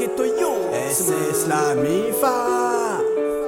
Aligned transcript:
ghetto 0.00 0.24
yo 0.24 0.52
SS 0.72 1.46
la 1.46 1.74
mifa 1.74 2.32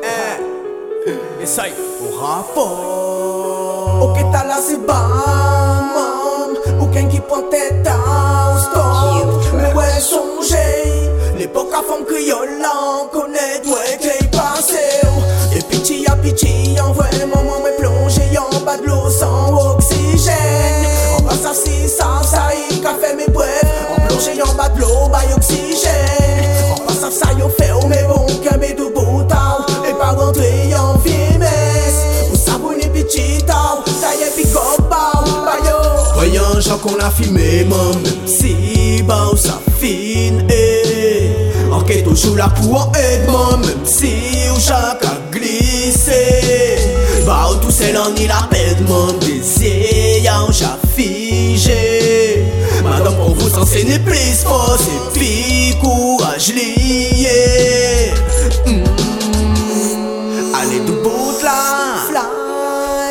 Eh. 0.05 1.43
Essaye 1.43 1.73
au 2.03 2.17
rapport. 2.21 4.03
Ok 4.03 4.19
t'as 4.31 4.45
là 4.45 4.59
c'est 4.61 4.77
bam 4.87 6.53
Aucun 6.81 7.07
qui 7.09 7.21
prend 7.21 7.43
tête 7.51 7.89
au 7.89 8.59
stop. 8.59 9.43
Mais 9.55 9.73
ouais 9.73 10.01
songez. 10.01 11.09
L'époque 11.39 11.73
à 11.73 11.83
femme 11.83 12.05
créole 12.05 12.59
là 12.61 13.09
connaît 13.13 13.63
ouais 13.67 13.99
qu'est 14.01 14.31
passé 14.31 15.01
Et 15.57 15.63
pitié 15.63 16.05
à 16.11 16.17
pitié 16.17 16.79
en 16.81 16.93
vrai 16.93 17.11
maman 17.35 17.61
me 17.65 17.77
plongé 17.79 18.23
en 18.39 18.61
bas 18.65 18.77
de 18.77 18.87
l'eau 18.89 19.09
sans 19.09 19.75
oxygène. 19.75 20.87
En 21.19 21.23
bas 21.23 21.35
ça 21.43 21.55
si 21.55 21.89
ça 21.89 22.21
ça 22.23 22.43
y 22.55 22.81
café 22.81 23.15
mes 23.17 23.27
bref 23.33 23.65
En 23.97 24.07
plongé 24.07 24.41
en 24.43 24.55
bas 24.55 24.69
de 24.69 24.81
l'eau 24.81 25.09
by 25.09 25.33
oxygène 25.35 26.32
Sa 27.13 27.29
yo 27.37 27.51
fe 27.53 27.69
ou 27.77 27.87
me 27.89 27.99
bon 28.09 28.25
kèmbe 28.41 28.71
tou 28.73 28.89
boutal. 28.95 29.67
E 29.85 29.93
pa 30.01 30.15
rentre 30.17 30.49
yon 30.71 30.97
vimes 31.05 31.99
Ou 32.31 32.39
sabouni 32.41 32.89
pi 32.95 33.05
chital 33.05 33.83
Taye 34.01 34.31
pi 34.33 34.47
kopal 34.49 35.29
Bayo 35.45 35.83
Voyan 36.17 36.57
jan 36.65 36.81
kon 36.81 36.97
la 36.97 37.11
fime 37.13 37.67
mam. 37.69 38.01
Si 38.25 39.03
ba 39.05 39.27
ou 39.29 39.37
sa 39.37 39.59
fin 39.77 40.41
e. 40.49 40.65
Anke 41.69 42.01
toujou 42.07 42.33
la 42.41 42.49
pou 42.57 42.81
an 42.81 42.97
ed 42.97 43.29
mam. 43.29 43.61
Si 43.85 44.15
ou 44.49 44.57
chak 44.63 45.05
a 45.05 45.13
glise 45.35 46.23
Ba 47.29 47.43
ou 47.51 47.61
tou 47.61 47.75
selan 47.75 48.17
ni 48.17 48.25
la 48.31 48.47
ped 48.49 48.81
mam. 48.89 49.21
Dese 49.21 49.77
ya 50.25 50.41
ou 50.47 50.57
chak 50.57 50.81
fije. 50.97 51.83
S'enseigner 53.53 53.99
plus 53.99 54.43
fort 54.45 54.77
C'est 54.79 55.19
puis 55.19 55.77
courage 55.81 56.53
lié 56.53 58.13
Mm. 58.67 58.85
Allez 60.55 60.81
du 60.81 60.93
bout 60.93 61.43
là. 61.43 62.25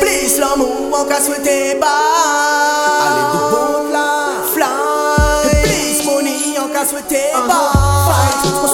Please 0.00 0.38
l'amour 0.38 0.98
en 0.98 1.04
cas 1.04 1.20
souhaité 1.20 1.76
bas 1.80 1.86
Allez 3.06 3.24
du 3.32 3.38
bout 3.50 3.92
là. 3.92 4.08
Fly. 4.54 5.62
Please 5.62 6.04
money 6.04 6.58
en 6.58 6.68
cas 6.72 6.86
souhaité 6.86 7.32
bas 7.46 7.72
Fight 8.06 8.52
pour 8.52 8.68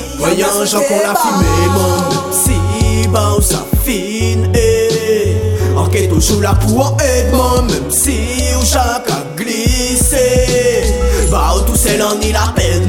please 0.00 0.18
money 0.18 0.36
Voyons 0.36 0.64
gens 0.64 0.80
qu'on 0.80 1.10
a 1.10 1.14
filmé 1.14 1.68
mon 1.74 2.32
Si 2.32 3.08
bah 3.08 3.34
où 3.36 3.42
ça 3.42 3.64
fine 3.84 4.50
eh. 4.54 5.36
Ok 5.76 6.08
toujours 6.08 6.42
là 6.42 6.54
pour 6.54 6.96
aider 7.00 7.30
moi 7.32 7.62
Même 7.62 7.90
si 7.90 8.18
ou 8.60 8.64
chaque 8.64 9.10
a 9.10 9.24
glissé. 9.36 10.84
Bah 11.30 11.54
où 11.56 11.60
tout 11.62 11.76
seul 11.76 12.02
en 12.02 12.20
il 12.22 12.36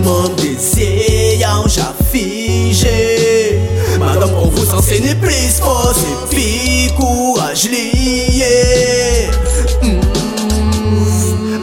mon 0.03 0.29
désir 0.35 1.39
Y'a 1.39 1.55
un 1.55 1.67
chat 1.67 1.93
figé. 2.11 3.59
Madame 3.99 4.31
on 4.35 4.47
vous 4.47 4.73
enseigne 4.73 5.15
plus 5.15 5.59
fort 5.59 5.93
C'est 5.95 6.35
puis 6.35 6.91
courage 6.97 7.69
lié. 7.69 9.29
Mm. 9.81 9.99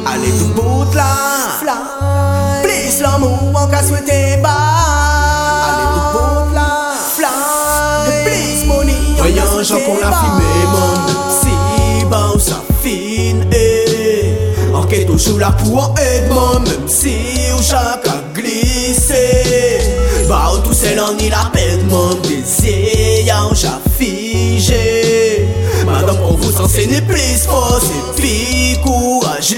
Allez 0.07 0.33
tout 0.39 0.61
bout 0.61 0.95
là. 0.95 2.63
Please 2.63 3.03
l'amour 3.03 3.39
en 3.55 3.67
cas 3.69 3.83
souhaité 3.83 4.37
bas 4.43 4.88
money 9.19 9.41
en 9.41 9.45
cas 9.45 9.47
Voyons 9.47 9.63
gens 9.63 9.75
qu'on 9.75 10.07
a 10.07 10.13
filmé 10.13 10.45
mon 10.73 10.95
Si 11.41 12.05
bah 12.07 12.31
où 12.35 12.39
ça 12.39 12.63
fine 12.83 13.45
eh. 13.53 14.75
Ok 14.75 15.07
toujours 15.07 15.39
là 15.39 15.53
pour 15.53 15.95
aider 15.99 16.27
moi 16.33 16.61
Même 16.61 16.89
si 16.89 17.17
ou 17.57 17.63
chaque 17.63 18.07
a 18.07 18.23
glissé. 18.35 19.79
Bah 20.29 20.53
où 20.55 20.59
tout 20.59 20.75
seul 20.75 20.99
en 21.01 21.17
il 21.19 21.33
appelle 21.33 21.85
mon 21.89 22.15
désir 22.23 23.25
Y'a 23.25 23.43
un 23.43 23.55
chat 23.55 23.81
figé. 23.99 25.49
Madame 25.87 26.19
on 26.29 26.35
vous 26.35 26.61
enseigne 26.61 27.01
plus 27.03 27.47
fort 27.47 27.81
C'est 27.81 28.21
puis 28.23 28.79
courage 28.83 29.55